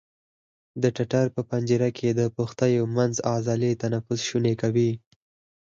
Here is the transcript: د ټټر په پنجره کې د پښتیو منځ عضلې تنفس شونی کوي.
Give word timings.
د 0.81 0.83
ټټر 0.95 1.25
په 1.35 1.41
پنجره 1.49 1.89
کې 1.97 2.09
د 2.19 2.21
پښتیو 2.35 2.83
منځ 2.95 3.15
عضلې 3.33 3.71
تنفس 3.81 4.19
شونی 4.29 4.53
کوي. 4.61 4.91